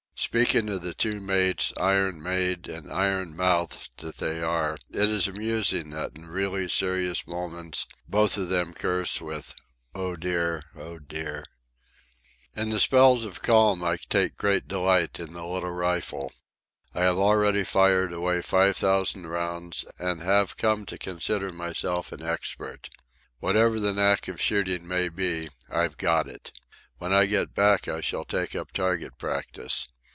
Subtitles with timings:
[0.23, 5.27] Speaking of the two mates, iron made and iron mouthed that they are, it is
[5.27, 9.55] amusing that in really serious moments both of them curse with
[9.95, 11.43] "Oh dear, oh dear."
[12.55, 16.31] In the spells of calm I take great delight in the little rifle.
[16.93, 22.21] I have already fired away five thousand rounds, and have come to consider myself an
[22.21, 22.89] expert.
[23.39, 26.53] Whatever the knack of shooting may be, I've got it.
[26.99, 29.87] When I get back I shall take up target practice.